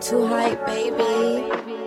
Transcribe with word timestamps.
too 0.00 0.26
hype, 0.26 0.64
baby. 0.64 1.79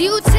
you 0.00 0.29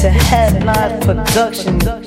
to 0.00 0.08
Headline 0.08 0.98
Productions. 1.02 1.99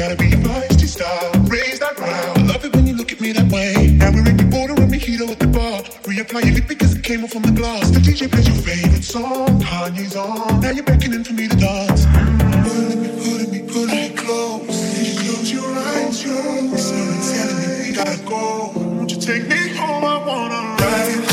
gotta 0.00 0.16
be 0.16 0.32
a 0.32 0.36
feisty 0.38 0.88
star. 0.88 1.30
Raise 1.44 1.78
that. 1.78 2.00
I 2.00 2.42
love 2.44 2.64
it 2.64 2.74
when 2.74 2.86
you 2.86 2.94
look 2.94 3.12
at 3.12 3.20
me 3.20 3.32
that 3.32 3.52
way. 3.52 3.92
Now 4.00 4.10
we're 4.10 4.26
in 4.30 4.38
the 4.38 4.44
border 4.44 4.72
and 4.72 4.90
mojito 4.90 5.28
with 5.28 5.38
the 5.38 5.46
bar. 5.48 5.82
Reapply 6.08 6.42
your 6.46 6.54
lip 6.54 6.68
because 6.68 6.96
it 6.96 7.04
came 7.04 7.22
off 7.22 7.36
on 7.36 7.42
the 7.42 7.50
glass. 7.50 7.90
The 7.90 8.00
DJ 8.00 8.32
plays 8.32 8.48
your 8.48 8.56
favorite 8.64 9.04
song. 9.04 9.60
Kanye's 9.60 10.16
on. 10.16 10.60
Now 10.60 10.70
you're 10.70 10.84
beckoning 10.84 11.22
for 11.22 11.34
me 11.34 11.48
to 11.48 11.56
dance. 11.56 12.06
Put 12.06 12.96
me, 12.96 13.08
put 13.20 13.52
me, 13.52 13.60
put 13.68 13.88
me 13.92 14.16
close. 14.16 14.72
you 15.04 15.20
Close 15.20 15.52
your 15.52 15.68
eyes, 15.68 16.24
your 16.24 16.40
eyes. 16.40 16.88
Someone's 16.88 17.32
telling 17.32 17.58
me 17.60 17.90
we 17.90 17.92
gotta 17.92 18.18
go. 18.24 18.72
Won't 18.74 19.12
you 19.12 19.20
take 19.20 19.48
me 19.48 19.68
home? 19.76 20.02
I 20.02 20.16
wanna 20.24 20.76
ride. 20.80 21.29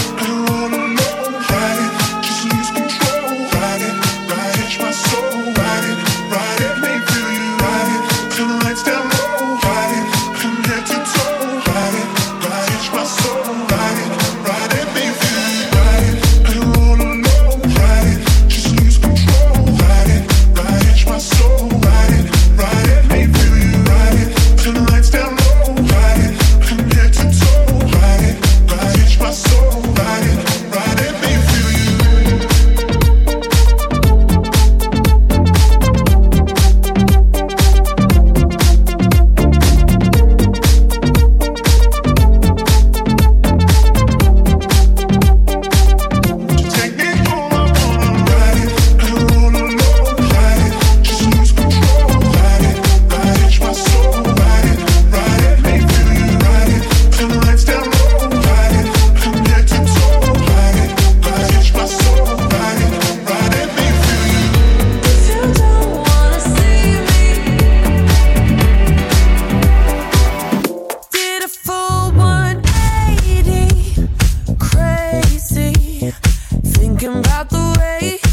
away. 77.58 78.27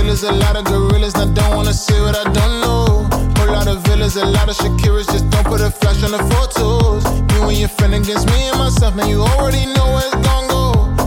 Killers, 0.00 0.22
a 0.22 0.32
lot 0.32 0.56
of 0.56 0.64
gorillas. 0.64 1.14
I 1.14 1.26
don't 1.32 1.56
wanna 1.56 1.72
see 1.72 1.98
what 2.00 2.16
I 2.16 2.24
don't 2.24 2.60
know. 2.64 3.08
Whole 3.36 3.52
lot 3.52 3.68
of 3.68 3.82
villas, 3.84 4.16
a 4.16 4.24
lot 4.24 4.48
of 4.48 4.56
Shakiras. 4.56 5.06
Just 5.12 5.28
don't 5.30 5.44
put 5.44 5.60
a 5.60 5.70
flash 5.70 6.02
on 6.02 6.12
the 6.12 6.22
photos. 6.32 7.04
You 7.32 7.48
and 7.48 7.58
your 7.58 7.68
friend 7.68 7.94
against 7.94 8.26
me 8.32 8.48
and 8.48 8.58
myself. 8.58 8.94
Now 8.96 9.06
you 9.06 9.20
already 9.22 9.66
know 9.66 9.86
where 9.94 10.06
it's 10.08 10.20
gon' 10.26 10.46
go. 10.48 10.64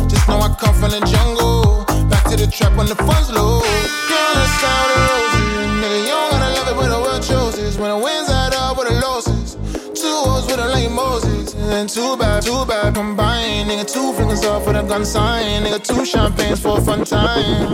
Just 0.08 0.28
know 0.28 0.40
I 0.40 0.50
come 0.62 0.76
from 0.76 0.92
the 0.92 1.02
jungle. 1.14 1.86
Back 2.10 2.24
to 2.30 2.36
the 2.38 2.48
trap 2.48 2.74
when 2.78 2.88
the 2.88 2.96
funds 3.08 3.30
low. 3.32 3.62
Girl, 4.10 4.38
it's 4.44 4.54
sound 4.62 4.90
of 4.96 5.02
roses. 5.10 5.46
Nigga, 5.82 6.00
you 6.08 6.14
don't 6.18 6.32
gotta 6.32 6.50
love 6.58 6.68
it 6.72 6.76
when 6.80 6.90
the 6.96 7.02
world 7.06 7.24
chooses. 7.30 7.78
When 7.78 7.90
the 7.90 7.98
winds 7.98 8.30
add 8.30 8.54
up 8.54 8.78
with 8.78 8.88
the 8.90 8.96
losses. 9.06 9.58
Two 10.00 10.18
O's 10.32 10.46
with 10.48 10.60
a 10.60 10.68
like 10.76 10.92
Moses. 10.92 11.56
And 11.56 11.90
too 11.90 12.18
bad, 12.18 12.44
too 12.44 12.62
bad 12.84 12.96
combined. 12.96 13.70
Nigga, 13.70 13.92
two 13.92 14.13
fingers 14.13 14.44
off 14.44 14.68
with 14.68 14.75
a 14.75 14.84
gun 14.84 15.06
sign. 15.06 15.63
Nigga, 15.63 15.82
two 15.84 16.06
champagnes 16.06 16.62
for 16.62 16.78
a 16.78 16.82
fun 16.82 17.06
time. 17.06 17.74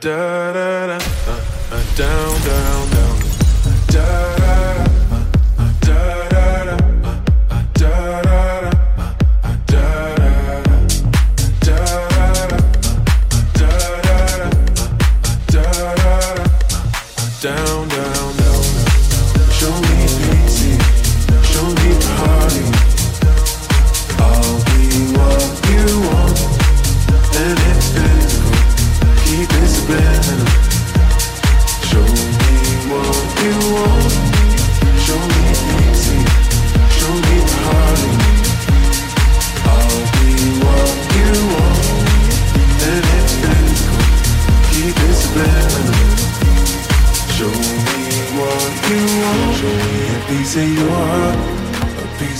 da, 0.00 0.52
da, 0.52 0.86
da, 0.86 0.96
uh, 0.96 1.40
uh, 1.72 1.96
down, 1.96 2.40
down, 2.44 2.90
down. 2.90 3.16
Da, 3.92 4.39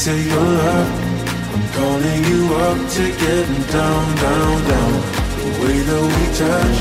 of 0.06 0.26
your 0.26 0.40
love. 0.40 0.90
I'm 1.52 1.64
calling 1.74 2.24
you 2.24 2.54
up 2.54 2.78
to 2.90 3.04
getting 3.22 3.62
down, 3.68 4.16
down, 4.16 4.68
down. 4.68 4.92
The 5.36 5.50
way 5.60 5.78
that 5.88 6.02
we 6.14 6.24
touch 6.40 6.78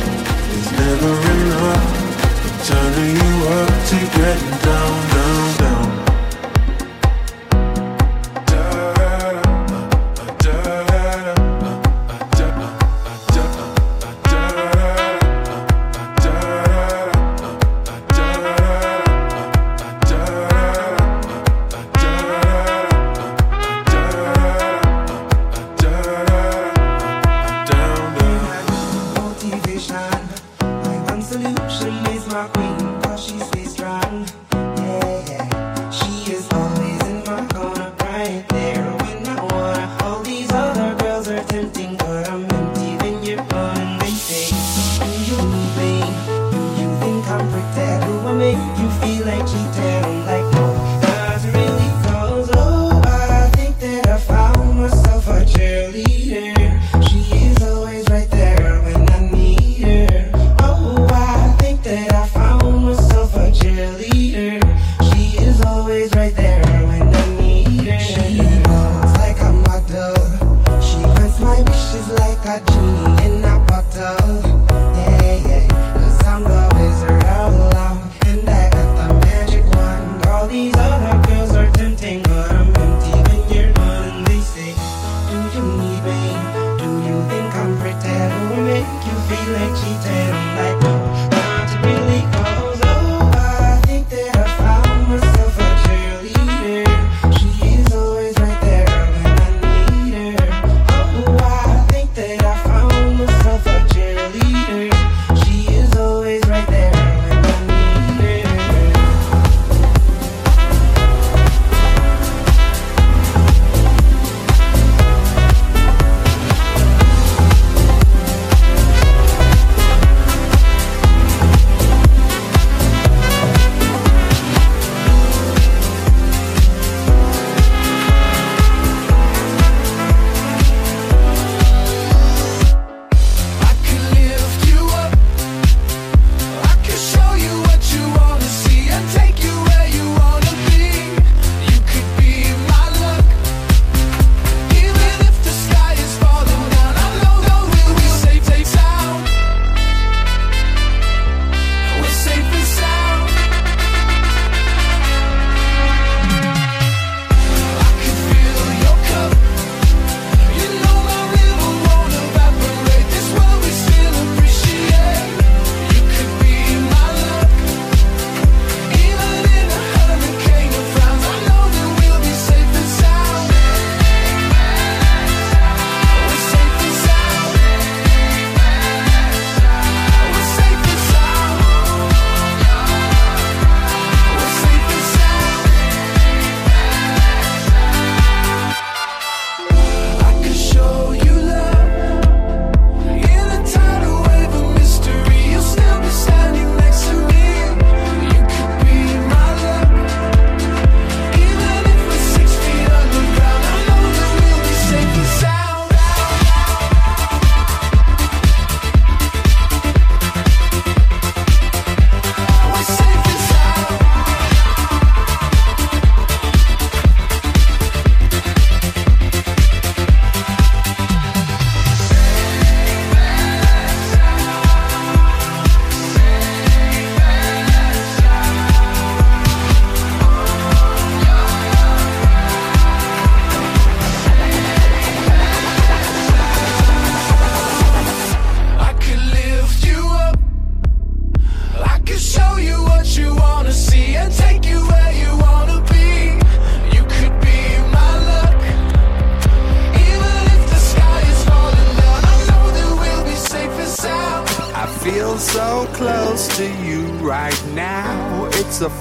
is 0.56 0.68
never 0.80 1.14
enough. 1.36 1.86
I'm 2.46 2.58
turning 2.70 3.16
you 3.24 3.34
up 3.60 3.72
to 3.90 3.98
getting 4.18 4.56
down, 4.64 5.10
down, 5.10 5.58
down. 5.58 5.69
make 48.54 48.80
you 48.80 48.90
feel 49.02 49.26
like 49.28 49.48
you 49.54 49.72
did. 49.74 49.99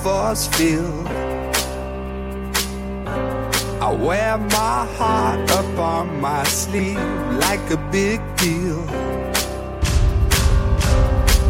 force 0.02 0.46
field. 0.48 1.06
I 3.80 3.92
wear 3.92 4.38
my 4.38 4.86
heart 4.98 5.50
up 5.50 5.78
on 5.78 6.20
my 6.20 6.44
sleeve 6.44 6.98
like 7.40 7.70
a 7.70 7.76
big 7.90 8.20
deal. 8.36 8.84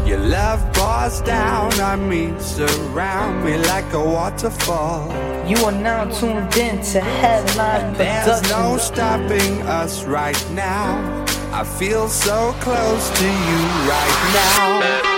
Your 0.06 0.18
love 0.18 0.60
pours 0.72 1.20
down 1.20 1.78
on 1.80 2.08
me, 2.08 2.32
surround 2.38 3.44
me 3.44 3.58
like 3.58 3.92
a 3.92 4.02
waterfall. 4.02 5.08
You 5.46 5.56
are 5.64 5.72
now 5.72 6.04
tuned 6.04 6.56
in 6.56 6.82
to 6.92 7.00
Headline 7.00 7.92
There's 7.94 8.42
no 8.50 8.78
stopping 8.78 9.62
us 9.62 10.04
right 10.04 10.50
now. 10.52 11.26
I 11.52 11.64
feel 11.64 12.08
so 12.08 12.54
close 12.60 13.10
to 13.18 13.24
you 13.26 13.60
right 13.88 14.18
now. 14.34 15.17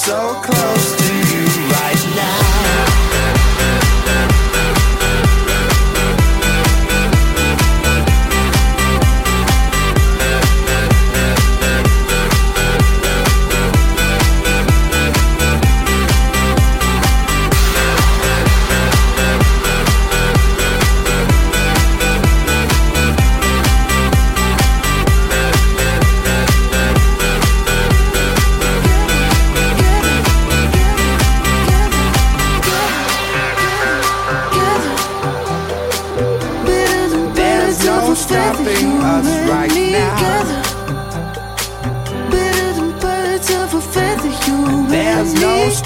so 0.00 0.40
close. 0.42 0.79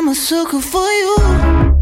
I'm 0.00 0.08
a 0.08 0.14
sucker 0.14 0.62
for 0.62 0.80
you. 0.80 1.79